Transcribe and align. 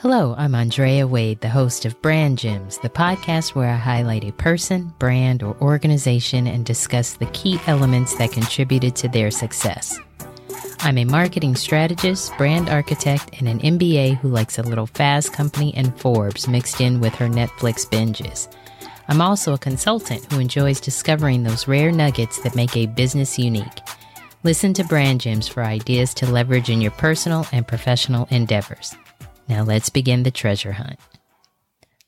Hello, 0.00 0.34
I'm 0.38 0.54
Andrea 0.54 1.06
Wade, 1.06 1.42
the 1.42 1.50
host 1.50 1.84
of 1.84 2.00
Brand 2.00 2.38
Gems, 2.38 2.78
the 2.78 2.88
podcast 2.88 3.54
where 3.54 3.68
I 3.68 3.76
highlight 3.76 4.24
a 4.24 4.32
person, 4.32 4.94
brand, 4.98 5.42
or 5.42 5.54
organization 5.60 6.46
and 6.46 6.64
discuss 6.64 7.12
the 7.12 7.26
key 7.26 7.60
elements 7.66 8.16
that 8.16 8.32
contributed 8.32 8.96
to 8.96 9.08
their 9.08 9.30
success. 9.30 10.00
I'm 10.78 10.96
a 10.96 11.04
marketing 11.04 11.54
strategist, 11.54 12.34
brand 12.38 12.70
architect, 12.70 13.28
and 13.38 13.46
an 13.46 13.58
MBA 13.60 14.16
who 14.16 14.30
likes 14.30 14.58
a 14.58 14.62
little 14.62 14.86
Fast 14.86 15.34
Company 15.34 15.74
and 15.76 15.94
Forbes 16.00 16.48
mixed 16.48 16.80
in 16.80 17.00
with 17.00 17.14
her 17.16 17.28
Netflix 17.28 17.86
binges. 17.86 18.48
I'm 19.08 19.20
also 19.20 19.52
a 19.52 19.58
consultant 19.58 20.24
who 20.32 20.40
enjoys 20.40 20.80
discovering 20.80 21.42
those 21.42 21.68
rare 21.68 21.92
nuggets 21.92 22.40
that 22.40 22.56
make 22.56 22.74
a 22.74 22.86
business 22.86 23.38
unique. 23.38 23.80
Listen 24.44 24.72
to 24.72 24.84
Brand 24.84 25.20
Gems 25.20 25.46
for 25.46 25.62
ideas 25.62 26.14
to 26.14 26.30
leverage 26.32 26.70
in 26.70 26.80
your 26.80 26.92
personal 26.92 27.46
and 27.52 27.68
professional 27.68 28.26
endeavors. 28.30 28.96
Now 29.50 29.64
let's 29.64 29.90
begin 29.90 30.22
the 30.22 30.30
treasure 30.30 30.74
hunt. 30.74 31.00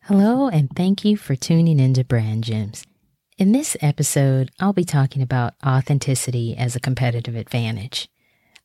Hello, 0.03 0.47
and 0.47 0.71
thank 0.77 1.05
you 1.05 1.17
for 1.17 1.35
tuning 1.35 1.81
into 1.81 2.05
Brand 2.05 2.45
Gems. 2.45 2.87
In 3.37 3.51
this 3.51 3.77
episode, 3.81 4.53
I'll 4.61 4.73
be 4.73 4.85
talking 4.85 5.23
about 5.23 5.55
authenticity 5.67 6.57
as 6.57 6.77
a 6.77 6.81
competitive 6.81 7.35
advantage. 7.35 8.09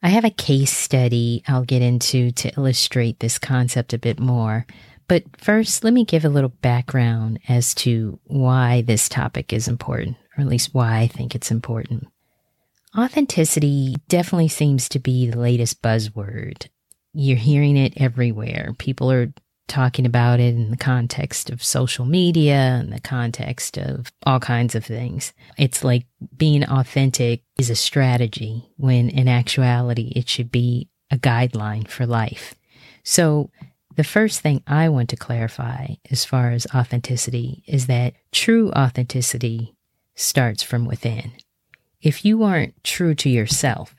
I 0.03 0.09
have 0.09 0.25
a 0.25 0.29
case 0.29 0.77
study 0.77 1.41
I'll 1.47 1.63
get 1.63 1.81
into 1.81 2.29
to 2.33 2.53
illustrate 2.55 3.19
this 3.19 3.39
concept 3.39 3.93
a 3.93 3.97
bit 3.97 4.19
more. 4.19 4.67
But 5.07 5.23
first, 5.41 5.83
let 5.83 5.93
me 5.93 6.05
give 6.05 6.23
a 6.23 6.29
little 6.29 6.53
background 6.61 7.39
as 7.49 7.73
to 7.75 8.19
why 8.25 8.83
this 8.83 9.09
topic 9.09 9.53
is 9.53 9.67
important, 9.67 10.17
or 10.37 10.41
at 10.41 10.47
least 10.47 10.75
why 10.75 10.99
I 10.99 11.07
think 11.07 11.33
it's 11.33 11.49
important. 11.49 12.09
Authenticity 12.95 13.95
definitely 14.07 14.49
seems 14.49 14.87
to 14.89 14.99
be 14.99 15.31
the 15.31 15.39
latest 15.39 15.81
buzzword 15.81 16.67
you're 17.17 17.37
hearing 17.37 17.77
it 17.77 17.93
everywhere. 17.97 18.75
People 18.77 19.11
are 19.11 19.33
talking 19.67 20.05
about 20.05 20.39
it 20.39 20.53
in 20.53 20.69
the 20.69 20.77
context 20.77 21.49
of 21.49 21.63
social 21.63 22.05
media 22.05 22.79
in 22.79 22.91
the 22.91 23.01
context 23.01 23.77
of 23.77 24.11
all 24.23 24.39
kinds 24.39 24.75
of 24.75 24.85
things. 24.85 25.33
It's 25.57 25.83
like 25.83 26.05
being 26.37 26.63
authentic 26.63 27.41
is 27.57 27.69
a 27.69 27.75
strategy 27.75 28.69
when 28.77 29.09
in 29.09 29.27
actuality 29.27 30.13
it 30.15 30.29
should 30.29 30.51
be 30.51 30.89
a 31.11 31.17
guideline 31.17 31.87
for 31.87 32.05
life. 32.05 32.53
So 33.03 33.49
the 33.95 34.03
first 34.03 34.41
thing 34.41 34.63
I 34.67 34.87
want 34.89 35.09
to 35.09 35.15
clarify 35.15 35.95
as 36.11 36.23
far 36.23 36.51
as 36.51 36.67
authenticity 36.73 37.63
is 37.65 37.87
that 37.87 38.13
true 38.31 38.71
authenticity 38.71 39.75
starts 40.15 40.61
from 40.61 40.85
within. 40.85 41.31
If 41.99 42.23
you 42.23 42.43
aren't 42.43 42.83
true 42.83 43.15
to 43.15 43.29
yourself, 43.29 43.95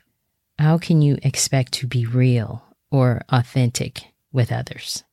how 0.57 0.77
can 0.77 1.01
you 1.01 1.17
expect 1.21 1.73
to 1.73 1.87
be 1.87 2.05
real 2.05 2.63
or 2.91 3.21
authentic 3.29 4.13
with 4.31 4.51
others. 4.51 5.03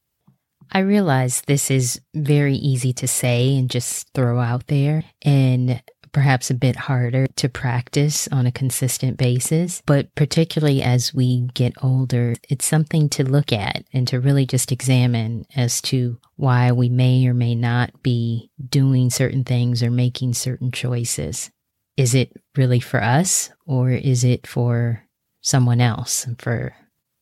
I 0.73 0.81
realize 0.81 1.43
this 1.43 1.71
is 1.71 2.01
very 2.15 2.57
easy 2.57 2.93
to 2.95 3.07
say 3.07 3.57
and 3.57 3.71
just 3.71 4.13
throw 4.15 4.41
out 4.41 4.67
there 4.67 5.05
and 5.23 5.81
perhaps 6.17 6.51
a 6.51 6.55
bit 6.55 6.77
harder 6.77 7.27
to 7.37 7.49
practice 7.49 8.27
on 8.29 8.47
a 8.47 8.53
consistent 8.53 9.19
basis. 9.19 9.83
But 9.85 10.15
particularly 10.15 10.83
as 10.83 11.13
we 11.13 11.49
get 11.53 11.75
older, 11.83 12.35
it's 12.49 12.65
something 12.65 13.11
to 13.11 13.23
look 13.23 13.53
at 13.53 13.85
and 13.93 14.09
to 14.09 14.19
really 14.19 14.47
just 14.47 14.73
examine 14.73 15.45
as 15.55 15.83
to 15.83 16.19
why 16.37 16.73
we 16.73 16.89
may 16.89 17.27
or 17.27 17.35
may 17.35 17.55
not 17.55 18.03
be 18.03 18.51
doing 18.67 19.11
certain 19.11 19.45
things 19.45 19.83
or 19.83 19.91
making 19.91 20.33
certain 20.33 20.73
choices. 20.73 21.51
Is 21.99 22.15
it 22.15 22.33
really 22.57 22.81
for 22.81 23.03
us 23.03 23.51
or 23.67 23.91
is 23.91 24.25
it 24.25 24.47
for 24.47 25.03
someone 25.43 25.83
else 25.83 26.27
for 26.39 26.75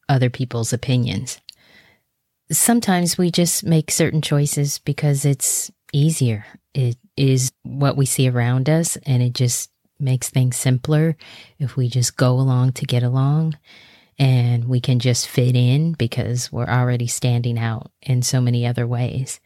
other 0.08 0.30
people's 0.30 0.72
opinions. 0.72 1.40
Sometimes 2.50 3.16
we 3.16 3.30
just 3.30 3.64
make 3.64 3.90
certain 3.90 4.22
choices 4.22 4.78
because 4.78 5.24
it's 5.24 5.70
easier. 5.92 6.44
It 6.74 6.96
is 7.16 7.52
what 7.62 7.96
we 7.96 8.06
see 8.06 8.28
around 8.28 8.68
us, 8.68 8.96
and 9.06 9.22
it 9.22 9.32
just 9.32 9.70
makes 9.98 10.28
things 10.28 10.56
simpler 10.56 11.16
if 11.58 11.76
we 11.76 11.88
just 11.88 12.16
go 12.16 12.32
along 12.32 12.72
to 12.72 12.84
get 12.84 13.02
along 13.02 13.56
and 14.18 14.66
we 14.66 14.80
can 14.80 14.98
just 14.98 15.28
fit 15.28 15.56
in 15.56 15.92
because 15.92 16.52
we're 16.52 16.68
already 16.68 17.06
standing 17.06 17.58
out 17.58 17.90
in 18.02 18.22
so 18.22 18.40
many 18.40 18.66
other 18.66 18.86
ways. 18.86 19.40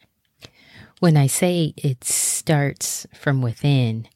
When 1.01 1.17
I 1.17 1.27
say 1.27 1.75
it 1.77 2.05
starts 2.05 3.07
from 3.15 3.41
within, 3.41 4.09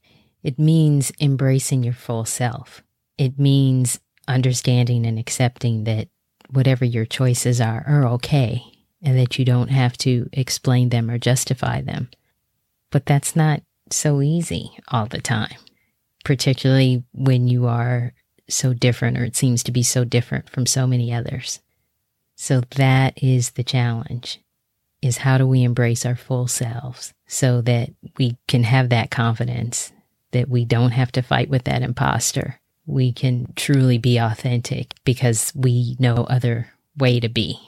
it 0.43 0.59
means 0.59 1.12
embracing 1.21 1.84
your 1.84 1.95
full 1.95 2.25
self. 2.25 2.83
It 3.16 3.39
means 3.39 4.00
understanding 4.27 5.06
and 5.06 5.19
accepting 5.19 5.84
that 5.84 6.09
whatever 6.53 6.85
your 6.85 7.05
choices 7.05 7.61
are 7.61 7.85
are 7.87 8.07
okay 8.07 8.63
and 9.03 9.19
that 9.19 9.39
you 9.39 9.45
don't 9.45 9.71
have 9.71 9.97
to 9.99 10.29
explain 10.33 10.91
them 10.91 11.11
or 11.11 11.19
justify 11.19 11.81
them. 11.81 12.09
But 12.91 13.07
that's 13.07 13.35
not 13.35 13.63
so 13.91 14.23
easy 14.23 14.71
all 14.89 15.07
the 15.07 15.21
time, 15.21 15.57
particularly 16.25 17.03
when 17.13 17.49
you 17.49 17.67
are 17.67 18.13
so 18.49 18.75
different 18.75 19.19
or 19.19 19.25
it 19.25 19.37
seems 19.37 19.63
to 19.65 19.73
be 19.73 19.83
so 19.83 20.05
different 20.05 20.49
from 20.49 20.67
so 20.67 20.87
many 20.87 21.13
others. 21.13 21.61
So 22.37 22.63
that 22.77 23.23
is 23.23 23.51
the 23.51 23.65
challenge 23.65 24.41
is 25.01 25.19
how 25.19 25.37
do 25.37 25.47
we 25.47 25.65
embrace 25.65 26.07
our 26.07 26.17
full 26.17 26.47
selves 26.47 27.13
so 27.27 27.61
that 27.63 27.91
we 28.19 28.37
can 28.47 28.63
have 28.63 28.89
that 28.91 29.11
confidence 29.11 29.93
that 30.31 30.49
we 30.49 30.65
don't 30.65 30.93
have 30.93 31.13
to 31.13 31.23
fight 31.23 31.49
with 31.51 31.65
that 31.65 31.83
imposter 31.83 32.61
we 32.87 33.12
can 33.12 33.53
truly 33.56 33.98
be 33.98 34.19
authentic 34.19 34.94
because 35.04 35.53
we 35.54 35.97
know 35.98 36.25
other 36.28 36.72
way 36.97 37.20
to 37.20 37.28
be. 37.28 37.59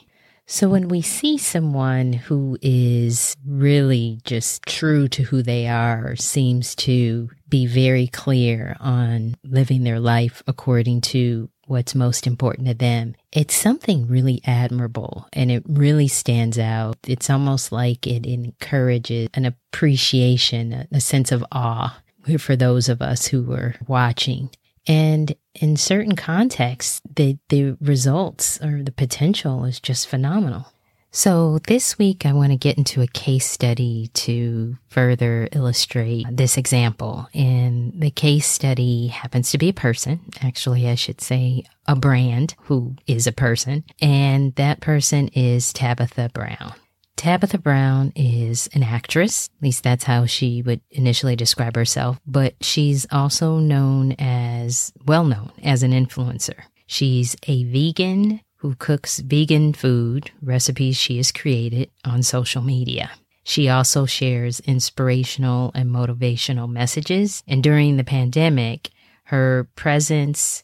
So 0.47 0.69
when 0.69 0.89
we 0.89 1.01
see 1.01 1.39
someone 1.39 2.13
who 2.13 2.57
is 2.61 3.35
really 3.47 4.19
just 4.25 4.63
true 4.67 5.07
to 5.07 5.23
who 5.23 5.41
they 5.41 5.67
are, 5.67 6.15
seems 6.15 6.75
to 6.75 7.31
be 7.49 7.65
very 7.65 8.07
clear 8.07 8.77
on 8.79 9.35
living 9.43 9.83
their 9.83 9.99
life 9.99 10.43
according 10.45 11.01
to 11.01 11.49
what's 11.65 11.95
most 11.95 12.27
important 12.27 12.67
to 12.67 12.75
them, 12.75 13.15
it's 13.31 13.55
something 13.55 14.07
really 14.07 14.39
admirable 14.45 15.27
and 15.33 15.49
it 15.49 15.63
really 15.67 16.07
stands 16.07 16.59
out. 16.59 16.97
It's 17.07 17.29
almost 17.29 17.71
like 17.71 18.05
it 18.05 18.27
encourages 18.27 19.29
an 19.33 19.45
appreciation, 19.45 20.87
a 20.91 21.01
sense 21.01 21.31
of 21.31 21.43
awe 21.51 21.99
for 22.37 22.55
those 22.55 22.87
of 22.87 23.01
us 23.01 23.25
who 23.25 23.51
are 23.51 23.75
watching. 23.87 24.51
And 24.87 25.35
in 25.55 25.77
certain 25.77 26.15
contexts, 26.15 27.01
the, 27.15 27.37
the 27.49 27.77
results 27.81 28.61
or 28.61 28.83
the 28.83 28.91
potential 28.91 29.65
is 29.65 29.79
just 29.79 30.07
phenomenal. 30.07 30.67
So 31.15 31.59
this 31.59 31.97
week, 31.97 32.25
I 32.25 32.33
want 32.33 32.51
to 32.51 32.57
get 32.57 32.77
into 32.77 33.01
a 33.01 33.07
case 33.07 33.49
study 33.49 34.09
to 34.15 34.77
further 34.89 35.47
illustrate 35.53 36.25
this 36.29 36.57
example. 36.57 37.29
And 37.33 37.93
the 38.01 38.11
case 38.11 38.45
study 38.45 39.07
happens 39.07 39.49
to 39.51 39.57
be 39.57 39.69
a 39.69 39.73
person. 39.73 40.19
Actually, 40.41 40.89
I 40.89 40.95
should 40.95 41.21
say 41.21 41.63
a 41.87 41.95
brand 41.95 42.55
who 42.63 42.97
is 43.07 43.27
a 43.27 43.31
person. 43.31 43.85
And 44.01 44.53
that 44.55 44.81
person 44.81 45.29
is 45.29 45.71
Tabitha 45.71 46.31
Brown. 46.33 46.73
Tabitha 47.15 47.57
Brown 47.57 48.11
is 48.15 48.69
an 48.73 48.83
actress, 48.83 49.49
at 49.57 49.63
least 49.63 49.83
that's 49.83 50.03
how 50.03 50.25
she 50.25 50.61
would 50.61 50.81
initially 50.91 51.35
describe 51.35 51.75
herself, 51.75 52.19
but 52.27 52.55
she's 52.61 53.07
also 53.11 53.57
known 53.57 54.13
as, 54.19 54.91
well 55.05 55.23
known 55.23 55.51
as 55.63 55.81
an 55.81 55.91
influencer. 55.91 56.63
She's 56.87 57.35
a 57.47 57.63
vegan 57.63 58.41
who 58.57 58.75
cooks 58.75 59.19
vegan 59.19 59.73
food 59.73 60.31
recipes 60.41 60.97
she 60.97 61.17
has 61.17 61.31
created 61.31 61.89
on 62.03 62.23
social 62.23 62.61
media. 62.61 63.11
She 63.43 63.69
also 63.69 64.05
shares 64.07 64.59
inspirational 64.61 65.71
and 65.75 65.91
motivational 65.91 66.67
messages. 66.67 67.43
And 67.47 67.61
during 67.61 67.97
the 67.97 68.03
pandemic, 68.03 68.89
her 69.25 69.67
presence 69.75 70.63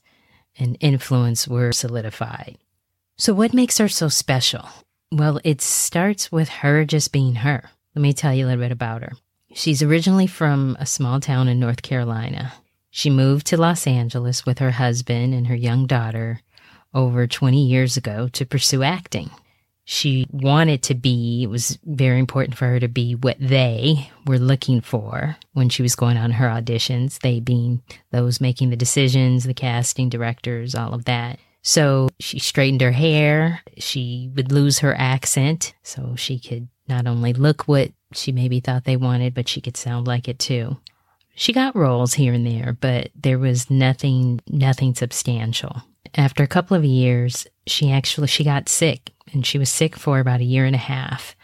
and 0.57 0.77
influence 0.79 1.47
were 1.47 1.71
solidified. 1.71 2.57
So, 3.17 3.35
what 3.35 3.53
makes 3.53 3.77
her 3.77 3.87
so 3.87 4.09
special? 4.09 4.67
Well, 5.11 5.41
it 5.43 5.61
starts 5.61 6.31
with 6.31 6.47
her 6.49 6.85
just 6.85 7.11
being 7.11 7.35
her. 7.35 7.69
Let 7.95 8.01
me 8.01 8.13
tell 8.13 8.33
you 8.33 8.45
a 8.45 8.47
little 8.47 8.63
bit 8.63 8.71
about 8.71 9.01
her. 9.01 9.11
She's 9.53 9.83
originally 9.83 10.27
from 10.27 10.77
a 10.79 10.85
small 10.85 11.19
town 11.19 11.49
in 11.49 11.59
North 11.59 11.81
Carolina. 11.81 12.53
She 12.89 13.09
moved 13.09 13.47
to 13.47 13.57
Los 13.57 13.85
Angeles 13.85 14.45
with 14.45 14.59
her 14.59 14.71
husband 14.71 15.33
and 15.33 15.47
her 15.47 15.55
young 15.55 15.85
daughter 15.85 16.39
over 16.93 17.27
20 17.27 17.61
years 17.61 17.97
ago 17.97 18.29
to 18.29 18.45
pursue 18.45 18.83
acting. 18.83 19.29
She 19.83 20.27
wanted 20.31 20.83
to 20.83 20.95
be, 20.95 21.43
it 21.43 21.49
was 21.49 21.77
very 21.83 22.19
important 22.19 22.57
for 22.57 22.67
her 22.67 22.79
to 22.79 22.87
be 22.87 23.15
what 23.15 23.37
they 23.39 24.09
were 24.25 24.39
looking 24.39 24.79
for 24.79 25.35
when 25.53 25.67
she 25.67 25.81
was 25.81 25.95
going 25.95 26.17
on 26.17 26.31
her 26.31 26.47
auditions, 26.47 27.19
they 27.19 27.41
being 27.41 27.81
those 28.11 28.39
making 28.39 28.69
the 28.69 28.75
decisions, 28.77 29.43
the 29.43 29.53
casting 29.53 30.07
directors, 30.07 30.75
all 30.75 30.93
of 30.93 31.05
that. 31.05 31.39
So 31.61 32.09
she 32.19 32.39
straightened 32.39 32.81
her 32.81 32.91
hair. 32.91 33.61
She 33.77 34.31
would 34.35 34.51
lose 34.51 34.79
her 34.79 34.95
accent 34.95 35.73
so 35.83 36.15
she 36.15 36.39
could 36.39 36.67
not 36.87 37.07
only 37.07 37.33
look 37.33 37.63
what 37.63 37.91
she 38.13 38.31
maybe 38.31 38.59
thought 38.59 38.83
they 38.83 38.97
wanted, 38.97 39.33
but 39.33 39.47
she 39.47 39.61
could 39.61 39.77
sound 39.77 40.07
like 40.07 40.27
it 40.27 40.39
too. 40.39 40.77
She 41.35 41.53
got 41.53 41.75
roles 41.75 42.15
here 42.15 42.33
and 42.33 42.45
there, 42.45 42.77
but 42.79 43.09
there 43.15 43.39
was 43.39 43.69
nothing, 43.69 44.41
nothing 44.47 44.95
substantial. 44.95 45.83
After 46.15 46.43
a 46.43 46.47
couple 46.47 46.75
of 46.75 46.83
years, 46.83 47.47
she 47.67 47.91
actually, 47.91 48.27
she 48.27 48.43
got 48.43 48.67
sick 48.67 49.13
and 49.31 49.45
she 49.45 49.57
was 49.57 49.69
sick 49.69 49.95
for 49.95 50.19
about 50.19 50.41
a 50.41 50.45
year 50.45 50.65
and 50.65 50.75
a 50.75 50.79
half. 50.79 51.35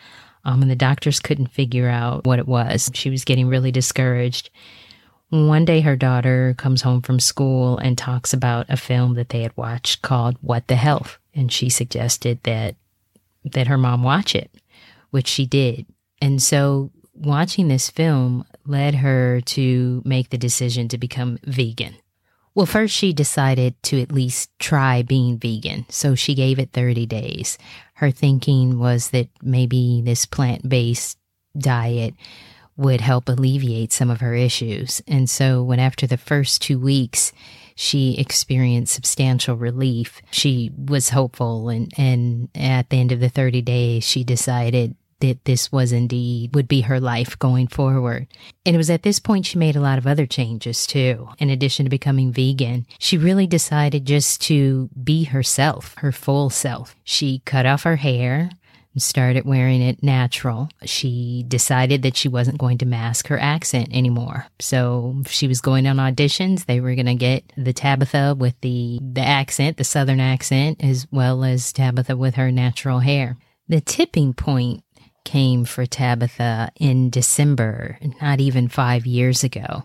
Um, 0.44 0.62
and 0.62 0.72
the 0.72 0.76
doctors 0.76 1.20
couldn't 1.20 1.52
figure 1.52 1.90
out 1.90 2.26
what 2.26 2.40
it 2.40 2.48
was. 2.48 2.90
She 2.94 3.10
was 3.10 3.26
getting 3.26 3.48
really 3.48 3.72
discouraged. 3.72 4.50
One 5.30 5.66
day, 5.66 5.82
her 5.82 5.98
daughter 5.98 6.56
comes 6.58 6.82
home 6.82 7.02
from 7.02 7.20
school 7.20 7.78
and 7.78 7.98
talks 7.98 8.32
about 8.32 8.66
a 8.70 8.78
film 8.78 9.16
that 9.16 9.30
they 9.30 9.42
had 9.42 9.56
watched 9.58 10.02
called 10.02 10.38
What 10.42 10.68
the 10.68 10.76
Health. 10.76 11.20
And 11.34 11.52
she 11.52 11.70
suggested 11.70 12.40
that, 12.44 12.76
that 13.44 13.68
her 13.68 13.78
mom 13.78 14.04
watch 14.04 14.36
it, 14.36 14.50
which 15.12 15.28
she 15.28 15.46
did. 15.46 15.86
And 16.22 16.42
so, 16.42 16.92
watching 17.14 17.68
this 17.68 17.90
film 17.90 18.46
led 18.66 18.96
her 18.96 19.42
to 19.42 20.02
make 20.06 20.30
the 20.30 20.38
decision 20.38 20.88
to 20.90 20.98
become 20.98 21.40
vegan. 21.44 21.96
Well, 22.56 22.66
first 22.66 22.96
she 22.96 23.14
decided 23.14 23.76
to 23.84 24.02
at 24.02 24.12
least 24.12 24.50
try 24.58 25.04
being 25.04 25.38
vegan. 25.38 25.86
So 25.90 26.16
she 26.16 26.34
gave 26.34 26.58
it 26.58 26.72
30 26.72 27.06
days. 27.06 27.58
Her 27.94 28.10
thinking 28.10 28.80
was 28.80 29.12
that 29.12 29.28
maybe 29.44 30.02
this 30.04 30.26
plant 30.26 30.68
based 30.68 31.20
diet 31.56 32.16
would 32.78 33.02
help 33.02 33.28
alleviate 33.28 33.92
some 33.92 34.10
of 34.10 34.22
her 34.22 34.36
issues. 34.36 35.02
And 35.08 35.30
so 35.30 35.64
when 35.64 35.80
after 35.80 36.08
the 36.08 36.18
first 36.18 36.62
two 36.62 36.80
weeks, 36.80 37.34
she 37.76 38.18
experienced 38.18 38.94
substantial 38.94 39.56
relief. 39.56 40.22
She 40.32 40.72
was 40.76 41.10
hopeful 41.10 41.70
and, 41.70 41.92
and 41.98 42.50
at 42.56 42.90
the 42.90 43.00
end 43.00 43.12
of 43.12 43.20
the 43.20 43.30
30 43.30 43.62
days, 43.62 44.04
she 44.04 44.24
decided 44.24 44.96
that 45.20 45.46
this 45.46 45.72
was 45.72 45.92
indeed 45.92 46.54
would 46.54 46.68
be 46.68 46.82
her 46.82 47.00
life 47.00 47.38
going 47.40 47.68
forward. 47.68 48.28
And 48.66 48.76
it 48.76 48.78
was 48.78 48.90
at 48.90 49.04
this 49.04 49.20
point 49.20 49.46
she 49.46 49.58
made 49.58 49.76
a 49.76 49.82
lot 49.82 49.98
of 49.98 50.06
other 50.06 50.26
changes 50.26 50.86
too. 50.86 51.30
In 51.40 51.50
addition 51.50 51.86
to 51.86 51.90
becoming 51.90 52.32
vegan, 52.32 52.86
she 53.00 53.18
really 53.18 53.48
decided 53.48 54.06
just 54.06 54.42
to 54.44 54.90
be 55.04 55.26
herself, 55.26 55.96
her 55.98 56.12
full 56.12 56.50
self. 56.50 56.96
She 57.04 57.40
cut 57.46 57.66
off 57.66 57.84
her 57.84 57.96
hair 57.96 58.52
started 59.00 59.46
wearing 59.46 59.82
it 59.82 60.04
natural. 60.04 60.70
She 60.84 61.44
decided 61.48 62.02
that 62.04 62.16
she 62.16 62.28
wasn't 62.28 62.58
going 62.58 62.78
to 62.80 62.86
mask 62.86 63.28
her 63.28 63.40
accent 63.40 63.90
anymore. 63.92 64.48
So 64.60 65.24
she 65.28 65.48
was 65.48 65.62
going 65.62 65.88
on 65.88 65.98
auditions. 65.98 66.66
They 66.66 66.80
were 66.80 66.96
going 66.96 67.06
to 67.08 67.16
get 67.16 67.52
the 67.56 67.74
Tabitha 67.74 68.36
with 68.38 68.60
the, 68.62 69.00
the 69.02 69.22
accent, 69.22 69.78
the 69.78 69.84
Southern 69.84 70.20
accent, 70.20 70.84
as 70.84 71.08
well 71.12 71.44
as 71.44 71.72
Tabitha 71.74 72.18
with 72.18 72.36
her 72.36 72.52
natural 72.52 73.00
hair. 73.00 73.38
The 73.68 73.82
tipping 73.82 74.34
point 74.34 74.84
came 75.26 75.66
for 75.66 75.86
Tabitha 75.86 76.72
in 76.80 77.10
December, 77.10 78.00
not 78.22 78.40
even 78.40 78.70
five 78.70 79.06
years 79.06 79.44
ago. 79.44 79.84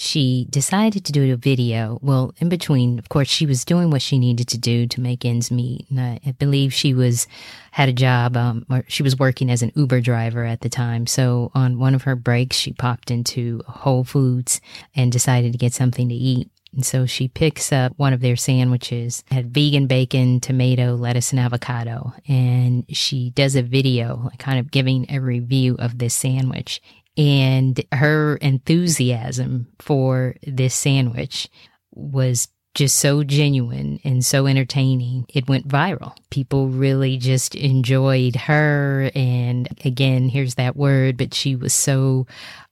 She 0.00 0.46
decided 0.48 1.04
to 1.04 1.12
do 1.12 1.32
a 1.32 1.36
video. 1.36 1.98
Well, 2.00 2.32
in 2.38 2.48
between, 2.48 3.00
of 3.00 3.08
course, 3.08 3.26
she 3.26 3.46
was 3.46 3.64
doing 3.64 3.90
what 3.90 4.00
she 4.00 4.16
needed 4.16 4.46
to 4.46 4.56
do 4.56 4.86
to 4.86 5.00
make 5.00 5.24
ends 5.24 5.50
meet. 5.50 5.90
And 5.90 6.00
I, 6.00 6.20
I 6.24 6.30
believe 6.38 6.72
she 6.72 6.94
was 6.94 7.26
had 7.72 7.88
a 7.88 7.92
job, 7.92 8.36
um, 8.36 8.64
or 8.70 8.84
she 8.86 9.02
was 9.02 9.18
working 9.18 9.50
as 9.50 9.60
an 9.60 9.72
Uber 9.74 10.00
driver 10.00 10.44
at 10.44 10.60
the 10.60 10.68
time. 10.68 11.08
So 11.08 11.50
on 11.52 11.80
one 11.80 11.96
of 11.96 12.02
her 12.02 12.14
breaks, 12.14 12.56
she 12.56 12.72
popped 12.72 13.10
into 13.10 13.60
Whole 13.66 14.04
Foods 14.04 14.60
and 14.94 15.10
decided 15.10 15.50
to 15.50 15.58
get 15.58 15.74
something 15.74 16.08
to 16.08 16.14
eat. 16.14 16.48
And 16.72 16.86
so 16.86 17.04
she 17.04 17.26
picks 17.26 17.72
up 17.72 17.92
one 17.96 18.12
of 18.12 18.20
their 18.20 18.36
sandwiches, 18.36 19.24
had 19.32 19.52
vegan 19.52 19.88
bacon, 19.88 20.38
tomato, 20.38 20.94
lettuce, 20.94 21.32
and 21.32 21.40
avocado. 21.40 22.12
And 22.28 22.84
she 22.88 23.30
does 23.30 23.56
a 23.56 23.62
video, 23.62 24.30
kind 24.38 24.60
of 24.60 24.70
giving 24.70 25.06
a 25.10 25.18
review 25.18 25.74
of 25.80 25.98
this 25.98 26.14
sandwich. 26.14 26.80
And 27.18 27.84
her 27.92 28.36
enthusiasm 28.36 29.66
for 29.80 30.36
this 30.46 30.74
sandwich 30.74 31.50
was 31.92 32.48
just 32.74 32.98
so 32.98 33.24
genuine 33.24 33.98
and 34.04 34.24
so 34.24 34.46
entertaining. 34.46 35.26
It 35.28 35.48
went 35.48 35.66
viral. 35.66 36.16
People 36.30 36.68
really 36.68 37.16
just 37.16 37.56
enjoyed 37.56 38.36
her. 38.36 39.10
And 39.16 39.68
again, 39.84 40.28
here's 40.28 40.54
that 40.54 40.76
word, 40.76 41.16
but 41.16 41.34
she 41.34 41.56
was 41.56 41.72
so 41.72 42.28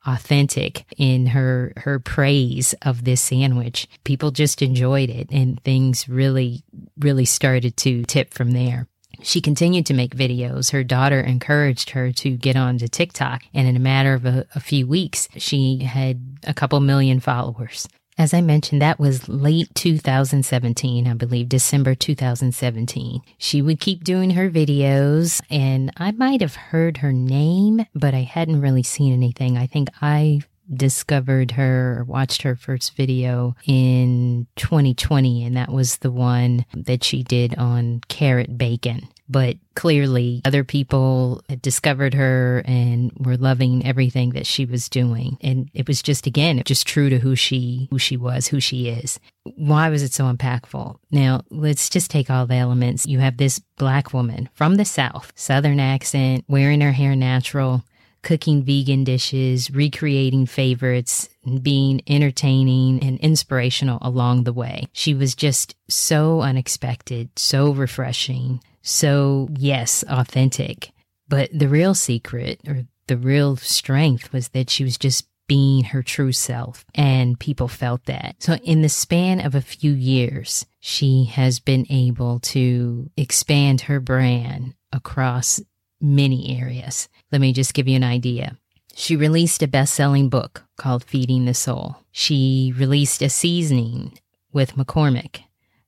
authentic 0.07 0.85
in 0.97 1.27
her 1.27 1.73
her 1.79 1.99
praise 1.99 2.73
of 2.83 3.05
this 3.05 3.21
sandwich. 3.21 3.89
People 4.05 4.31
just 4.31 4.63
enjoyed 4.63 5.11
it 5.11 5.29
and 5.33 5.61
things 5.65 6.09
really 6.09 6.63
really 7.01 7.25
started 7.25 7.77
to 7.79 8.05
tip 8.05 8.33
from 8.33 8.53
there. 8.53 8.87
She 9.23 9.41
continued 9.41 9.87
to 9.87 9.95
make 9.95 10.17
videos. 10.17 10.73
Her 10.73 10.85
daughter 10.85 11.21
encouraged 11.21 11.91
her 11.91 12.13
to 12.13 12.37
get 12.37 12.57
onto 12.57 12.89
TikTok, 12.89 13.43
and 13.55 13.69
in 13.69 13.77
a 13.77 13.81
matter 13.81 14.15
of 14.15 14.25
a, 14.25 14.47
a 14.55 14.61
few 14.61 14.87
weeks, 14.87 15.29
she 15.37 15.79
had 15.79 16.39
a 16.45 16.55
couple 16.55 16.81
million 16.81 17.21
followers. 17.21 17.89
As 18.19 18.33
I 18.33 18.41
mentioned, 18.41 18.81
that 18.81 18.99
was 18.99 19.29
late 19.29 19.75
2017, 19.75 21.07
I 21.07 21.13
believe, 21.13 21.51
December 21.51 21.95
2017. 21.95 23.21
She 23.37 23.61
would 23.61 23.79
keep 23.79 24.05
doing 24.05 24.31
her 24.31 24.49
videos, 24.49 25.43
and 25.51 25.93
I 25.99 26.13
might 26.13 26.41
have 26.41 26.55
heard 26.55 26.99
her 26.99 27.13
name, 27.13 27.85
but 27.95 28.15
I 28.15 28.23
hadn't 28.23 28.63
really 28.63 28.83
seen 28.83 29.13
anything. 29.13 29.59
I 29.59 29.67
think 29.67 29.91
I 30.01 30.41
discovered 30.73 31.53
her 31.53 31.99
or 31.99 32.05
watched 32.05 32.43
her 32.43 32.57
first 32.57 32.97
video 32.97 33.55
in 33.67 34.47
2020, 34.57 35.45
and 35.45 35.57
that 35.57 35.73
was 35.73 35.99
the 35.99 36.11
one 36.11 36.65
that 36.75 37.05
she 37.05 37.23
did 37.23 37.57
on 37.57 38.01
carrot 38.09 38.57
bacon 38.59 39.09
but 39.29 39.57
clearly 39.75 40.41
other 40.45 40.65
people 40.65 41.43
had 41.49 41.61
discovered 41.61 42.15
her 42.15 42.63
and 42.65 43.13
were 43.19 43.37
loving 43.37 43.85
everything 43.85 44.31
that 44.31 44.47
she 44.47 44.65
was 44.65 44.89
doing. 44.89 45.37
And 45.41 45.69
it 45.75 45.89
was 45.89 46.03
just, 46.03 46.27
again, 46.27 46.63
just 46.65 46.87
true 46.87 47.11
to 47.11 47.19
who 47.19 47.35
she, 47.35 47.89
who 47.91 47.99
she 47.99 48.17
was, 48.17 48.47
who 48.49 48.61
she 48.61 48.89
is. 48.89 49.19
Why 49.57 49.89
was 49.89 50.03
it 50.03 50.13
so 50.13 50.33
impactful? 50.33 50.97
Now, 51.11 51.43
let's 51.51 51.89
just 51.89 52.11
take 52.11 52.31
all 52.31 52.47
the 52.47 52.55
elements. 52.55 53.07
You 53.07 53.19
have 53.19 53.37
this 53.37 53.61
black 53.77 54.13
woman 54.13 54.49
from 54.55 54.77
the 54.77 54.85
South, 54.85 55.33
Southern 55.35 55.81
accent, 55.81 56.45
wearing 56.49 56.81
her 56.81 56.93
hair 56.93 57.17
natural, 57.17 57.85
cooking 58.27 58.65
vegan 58.65 59.05
dishes, 59.05 59.71
recreating 59.71 60.47
favorites, 60.47 61.29
being 61.63 62.03
entertaining 62.09 62.99
and 63.01 63.21
inspirational 63.21 63.99
along 64.03 64.43
the 64.43 64.53
way. 64.53 64.85
She 64.93 65.15
was 65.15 65.37
just 65.37 65.77
so 65.89 66.41
unexpected, 66.41 67.31
so 67.39 67.71
refreshing, 67.71 68.61
so, 68.83 69.49
yes, 69.57 70.03
authentic. 70.09 70.91
But 71.29 71.51
the 71.57 71.69
real 71.69 71.95
secret 71.95 72.61
or 72.67 72.87
the 73.07 73.17
real 73.17 73.55
strength 73.57 74.33
was 74.33 74.49
that 74.49 74.71
she 74.71 74.83
was 74.83 74.99
just 74.99 75.29
being 75.47 75.85
her 75.85 76.03
true 76.03 76.33
self, 76.33 76.85
and 76.97 77.39
people 77.39 77.69
felt 77.69 78.07
that. 78.07 78.35
So, 78.41 78.55
in 78.55 78.83
the 78.83 78.89
span 78.89 79.39
of 79.39 79.55
a 79.55 79.61
few 79.61 79.93
years, 79.93 80.67
she 80.81 81.27
has 81.27 81.61
been 81.61 81.87
able 81.89 82.41
to 82.41 83.09
expand 83.17 83.83
her 83.83 84.01
brand 84.01 84.75
across 84.93 85.61
many 86.01 86.59
areas. 86.61 87.09
Let 87.33 87.41
me 87.41 87.53
just 87.53 87.75
give 87.75 87.89
you 87.89 87.97
an 87.97 88.05
idea. 88.05 88.59
She 88.95 89.17
released 89.17 89.63
a 89.63 89.69
best 89.69 89.95
selling 89.95 90.29
book 90.29 90.65
called 90.79 91.05
Feeding 91.05 91.45
the 91.45 91.55
Soul. 91.55 91.97
She 92.13 92.73
released 92.77 93.21
a 93.21 93.29
seasoning 93.29 94.19
with 94.53 94.75
McCormick 94.75 95.43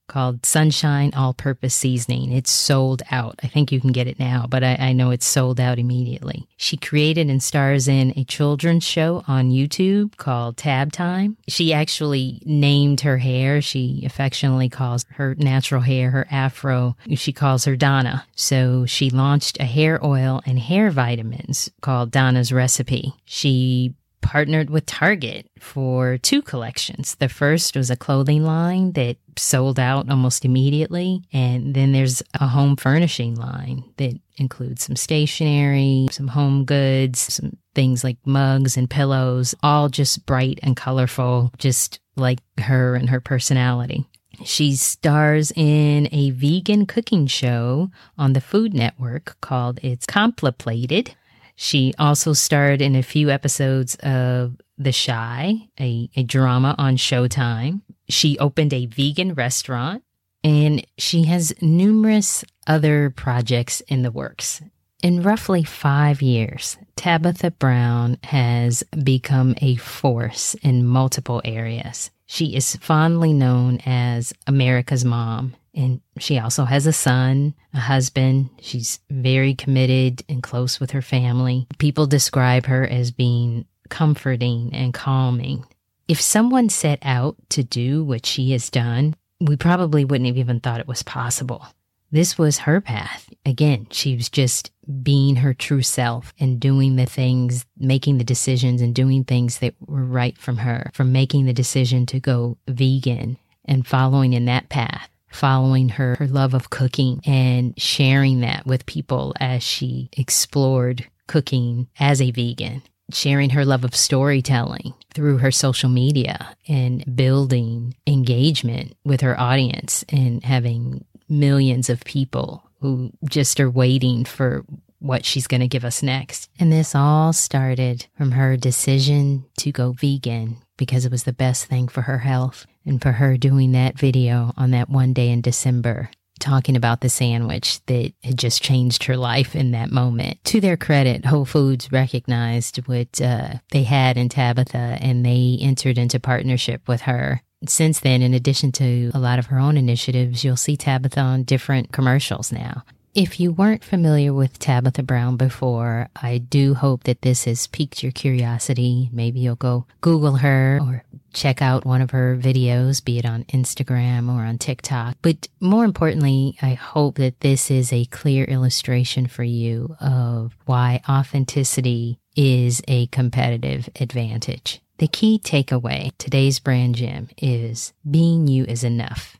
called 0.09 0.45
Sunshine 0.45 1.13
All 1.15 1.35
Purpose 1.35 1.75
Seasoning. 1.75 2.33
It's 2.33 2.51
sold 2.51 3.03
out. 3.11 3.39
I 3.43 3.47
think 3.47 3.71
you 3.71 3.81
can 3.81 3.93
get 3.93 4.09
it 4.09 4.19
now, 4.19 4.47
but 4.49 4.65
I, 4.65 4.77
I, 4.81 4.93
know 4.93 5.11
it's 5.11 5.27
sold 5.27 5.61
out 5.61 5.79
immediately. 5.79 6.49
She 6.57 6.77
created 6.77 7.29
and 7.31 7.43
stars 7.43 7.87
in 7.87 8.13
a 8.17 8.25
children's 8.25 8.85
show 8.85 9.23
on 9.29 9.51
YouTube 9.51 10.17
called 10.17 10.57
Tab 10.57 10.91
Time. 10.91 11.37
She 11.47 11.73
actually 11.73 12.43
named 12.45 13.03
her 13.03 13.19
hair. 13.19 13.61
She 13.63 14.03
affectionately 14.05 14.69
calls 14.69 15.05
her 15.11 15.37
natural 15.37 15.83
hair, 15.83 16.11
her 16.11 16.27
afro, 16.31 16.97
she 17.15 17.33
calls 17.33 17.65
her 17.67 17.77
Donna. 17.77 18.27
So 18.35 18.87
she 18.87 19.11
launched 19.11 19.61
a 19.61 19.65
hair 19.65 20.05
oil 20.05 20.41
and 20.47 20.59
hair 20.59 20.91
vitamins 20.91 21.71
called 21.81 22.11
Donna's 22.11 22.53
Recipe. 22.53 23.15
She 23.25 23.95
partnered 24.21 24.71
with 24.71 24.87
Target 24.87 25.51
for 25.59 26.19
two 26.19 26.43
collections. 26.43 27.15
The 27.17 27.29
first 27.29 27.77
was 27.77 27.91
a 27.91 27.97
clothing 27.97 28.45
line 28.45 28.93
that 28.93 29.17
sold 29.37 29.79
out 29.79 30.11
almost 30.11 30.45
immediately. 30.45 31.23
And 31.33 31.75
then 31.75 31.93
there's 31.93 32.23
a 32.35 32.49
home 32.49 32.77
furnishing 32.77 33.35
line 33.35 33.85
that 33.97 34.19
includes 34.37 34.85
some 34.85 34.97
stationery, 34.97 36.09
some 36.11 36.29
home 36.29 36.65
goods, 36.65 37.35
some 37.35 37.57
things 37.75 38.05
like 38.05 38.19
mugs 38.25 38.77
and 38.77 38.91
pillows, 38.91 39.55
all 39.63 39.89
just 39.89 40.27
bright 40.27 40.59
and 40.63 40.77
colorful, 40.77 41.53
just 41.59 42.01
like 42.17 42.41
her 42.59 42.97
and 42.97 43.11
her 43.11 43.21
personality. 43.21 44.07
She 44.45 44.77
stars 44.77 45.53
in 45.57 46.09
a 46.13 46.31
vegan 46.31 46.87
cooking 46.87 47.27
show 47.27 47.91
on 48.17 48.35
the 48.35 48.41
Food 48.41 48.73
Network 48.73 49.37
called 49.41 49.81
It's 49.83 50.07
Compliplated. 50.07 51.15
She 51.61 51.93
also 51.99 52.35
starred 52.35 52.81
in 52.81 52.95
a 52.95 53.03
few 53.03 53.31
episodes 53.31 53.97
of 53.97 54.57
The 54.79 54.93
Chi, 54.93 55.69
a, 55.81 56.09
a 56.15 56.23
drama 56.23 56.77
on 56.79 56.97
Showtime. 56.97 57.81
She 58.09 58.39
opened 58.39 58.73
a 58.73 58.87
vegan 58.87 59.35
restaurant 59.35 60.05
and 60.45 60.87
she 60.99 61.25
has 61.25 61.53
numerous 61.61 62.45
other 62.69 63.11
projects 63.11 63.81
in 63.89 64.03
the 64.03 64.13
works. 64.13 64.63
In 65.03 65.21
roughly 65.21 65.65
five 65.65 66.23
years, 66.23 66.79
Tabitha 66.95 67.51
Brown 67.51 68.19
has 68.23 68.85
become 69.03 69.57
a 69.61 69.75
force 69.75 70.55
in 70.63 70.87
multiple 70.87 71.43
areas. 71.45 72.13
She 72.25 72.55
is 72.55 72.77
fondly 72.77 73.33
known 73.33 73.81
as 73.85 74.33
America's 74.47 75.05
Mom 75.05 75.57
And 75.79 76.01
she 76.19 76.41
also 76.41 76.65
has 76.65 76.87
a 76.87 76.93
son, 76.93 77.55
a 77.73 77.79
husband. 77.79 78.51
She's 78.61 78.99
very 79.09 79.55
committed 79.55 80.25
and 80.29 80.43
close 80.43 80.81
with 80.81 80.91
her 80.91 81.03
family. 81.03 81.69
People 81.79 82.07
describe 82.07 82.67
her 82.67 82.85
as 82.85 83.13
being 83.13 83.65
comforting 83.89 84.71
and 84.75 84.93
calming. 84.93 85.65
If 86.09 86.21
someone 86.21 86.69
set 86.69 86.99
out 87.03 87.37
to 87.51 87.63
do 87.63 88.03
what 88.03 88.27
she 88.27 88.51
has 88.51 88.71
done, 88.71 89.15
we 89.41 89.57
probably 89.57 90.05
wouldn't 90.05 90.27
have 90.27 90.37
even 90.37 90.59
thought 90.59 90.81
it 90.81 90.89
was 90.89 91.05
possible. 91.05 91.65
This 92.11 92.37
was 92.37 92.59
her 92.59 92.81
path. 92.81 93.29
Again, 93.47 93.87
she 93.93 94.17
was 94.17 94.29
just 94.29 94.73
being 95.03 95.37
her 95.37 95.55
true 95.55 95.83
self 95.83 96.35
and 96.41 96.59
doing 96.59 96.97
the 96.97 97.07
things, 97.07 97.67
making 97.79 98.19
the 98.19 98.25
decisions 98.25 98.81
and 98.81 98.95
doing 98.95 99.23
things 99.23 99.59
that 99.59 99.75
were 99.87 100.05
right 100.05 100.37
from 100.37 100.57
her, 100.57 100.91
from 100.93 101.13
making 101.13 101.45
the 101.45 101.53
decision 101.53 102.05
to 102.07 102.19
go 102.19 102.57
vegan 102.67 103.37
and 103.65 103.87
following 103.87 104.33
in 104.33 104.47
that 104.47 104.71
path, 104.71 105.09
following 105.39 105.89
her, 105.89 106.17
her 106.17 106.27
love 106.27 106.53
of 106.53 106.71
cooking 106.71 107.21
and 107.25 107.81
sharing 107.81 108.41
that 108.41 108.67
with 108.67 108.87
people 108.87 109.35
as 109.41 109.63
she 109.63 110.09
explored 110.17 111.07
cooking 111.27 111.89
as 111.99 112.21
a 112.21 112.31
vegan 112.31 112.83
sharing 113.13 113.51
her 113.51 113.65
love 113.65 113.85
of 113.85 113.97
storytelling 113.97 114.93
through 115.15 115.39
her 115.39 115.51
social 115.51 115.89
media 115.89 116.55
and 116.67 117.17
building 117.17 117.95
engagement 118.07 118.95
with 119.05 119.21
her 119.23 119.39
audience 119.41 120.05
and 120.11 120.45
having 120.45 121.05
millions 121.29 121.89
of 121.89 122.05
people 122.05 122.63
who 122.81 123.11
just 123.29 123.59
are 123.61 123.71
waiting 123.71 124.25
for 124.25 124.65
what 125.01 125.25
she's 125.25 125.47
going 125.47 125.61
to 125.61 125.69
give 125.69 125.85
us 125.85 126.03
next. 126.03 126.51
And 126.59 126.73
this 126.73 126.95
all 126.95 127.33
started 127.33 128.07
from 128.17 128.33
her 128.33 128.57
decision 128.57 129.45
to 129.59 129.73
go 129.73 129.93
vegan 129.93 130.59
because 130.77 131.05
it 131.05 131.13
was 131.13 131.25
the 131.25 131.33
best 131.33 131.67
thing 131.67 131.89
for 131.89 132.03
her 132.03 132.19
health 132.19 132.67
and 132.89 133.01
for 133.01 133.13
her 133.13 133.37
doing 133.37 133.73
that 133.73 133.99
video 133.99 134.53
on 134.57 134.71
that 134.73 134.89
one 134.89 135.13
day 135.13 135.31
in 135.31 135.41
December 135.41 136.11
talking 136.41 136.77
about 136.77 137.01
the 137.01 137.09
sandwich 137.09 137.85
that 137.87 138.13
had 138.23 138.39
just 138.39 138.63
changed 138.63 139.03
her 139.03 139.17
life 139.17 139.57
in 139.57 139.73
that 139.73 139.91
moment. 139.91 140.39
To 140.45 140.61
their 140.61 140.77
credit, 140.77 141.25
Whole 141.25 141.45
Foods 141.45 141.91
recognized 141.91 142.77
what 142.87 143.21
uh, 143.21 143.55
they 143.73 143.83
had 143.83 144.17
in 144.17 144.29
Tabitha 144.29 144.99
and 145.01 145.27
they 145.27 145.59
entered 145.61 145.99
into 145.99 146.21
partnership 146.21 146.87
with 146.87 147.01
her 147.03 147.43
since 147.67 148.01
then, 148.01 148.23
in 148.23 148.35
addition 148.35 148.73
to 148.73 149.11
a 149.15 149.19
lot 149.19 149.39
of 149.39 149.47
her 149.47 149.59
own 149.59 149.77
initiatives, 149.77 150.45
you'll 150.45 150.57
see 150.57 150.77
Tabitha 150.77 151.21
on 151.21 151.43
different 151.43 151.93
commercials 151.93 152.53
now. 152.53 152.85
If 153.15 153.41
you 153.41 153.51
weren't 153.51 153.83
familiar 153.83 154.33
with 154.33 154.61
Tabitha 154.61 155.03
Brown 155.03 155.37
before, 155.37 156.09
I 156.15 156.39
do 156.39 156.75
hope 156.75 157.03
that 157.05 157.23
this 157.23 157.45
has 157.45 157.67
piqued 157.67 158.03
your 158.03 158.13
curiosity. 158.13 159.09
Maybe 159.13 159.41
you'll 159.41 159.57
go 159.57 159.87
Google 160.03 160.37
her 160.37 160.79
or 160.81 161.03
check 161.39 161.63
out 161.63 161.87
one 161.87 162.03
of 162.03 162.11
her 162.11 162.37
videos, 162.37 163.05
be 163.05 163.19
it 163.19 163.25
on 163.25 163.45
Instagram 163.45 164.29
or 164.29 164.45
on 164.45 164.59
TikTok. 164.59 165.17
But 165.23 165.49
more 165.61 165.85
importantly, 165.85 166.57
I 166.61 166.75
hope 166.75 167.15
that 167.17 167.41
this 167.41 167.71
is 167.71 167.93
a 167.93 168.07
clear 168.07 168.45
illustration 168.45 169.29
for 169.29 169.45
you 169.45 169.97
of 170.01 170.57
why 170.67 171.01
authenticity 171.09 172.19
is 172.37 172.83
a 172.89 173.07
competitive 173.07 173.89
advantage. 174.01 174.81
The 174.99 175.09
key 175.09 175.39
takeaway 175.39 176.11
today's 176.19 176.59
brand 176.59 176.97
gem 176.97 177.29
is 177.37 177.93
being 178.09 178.49
you 178.49 178.65
is 178.65 178.83
enough. 178.83 179.39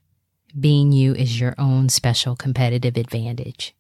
Being 0.59 0.93
you 0.93 1.15
is 1.15 1.41
your 1.41 1.55
own 1.59 1.89
special 1.89 2.37
competitive 2.37 2.97
advantage. 2.97 3.75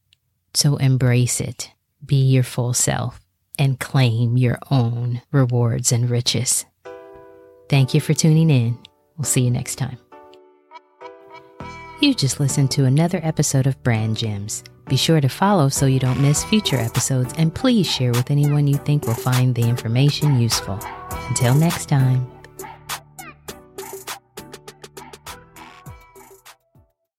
So 0.54 0.76
embrace 0.76 1.40
it, 1.40 1.70
be 2.04 2.16
your 2.16 2.42
full 2.42 2.74
self, 2.74 3.20
and 3.58 3.78
claim 3.78 4.36
your 4.36 4.58
own 4.70 5.22
rewards 5.30 5.92
and 5.92 6.10
riches. 6.10 6.64
Thank 7.68 7.94
you 7.94 8.00
for 8.00 8.14
tuning 8.14 8.50
in. 8.50 8.78
We'll 9.16 9.24
see 9.24 9.42
you 9.42 9.50
next 9.50 9.76
time. 9.76 9.98
You 12.00 12.14
just 12.14 12.38
listened 12.38 12.70
to 12.72 12.84
another 12.84 13.20
episode 13.22 13.66
of 13.66 13.82
Brand 13.82 14.16
Gems. 14.16 14.62
Be 14.86 14.96
sure 14.96 15.20
to 15.20 15.28
follow 15.28 15.68
so 15.68 15.86
you 15.86 15.98
don't 15.98 16.20
miss 16.20 16.44
future 16.44 16.76
episodes, 16.76 17.34
and 17.36 17.54
please 17.54 17.90
share 17.90 18.12
with 18.12 18.30
anyone 18.30 18.66
you 18.66 18.76
think 18.76 19.06
will 19.06 19.14
find 19.14 19.54
the 19.54 19.68
information 19.68 20.40
useful. 20.40 20.78
Until 21.28 21.54
next 21.54 21.86
time. 21.88 22.37